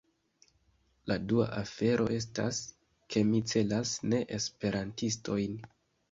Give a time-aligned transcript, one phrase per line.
[1.09, 2.61] La dua afero estas,
[3.15, 5.61] ke mi celas ne-Esperantistojn.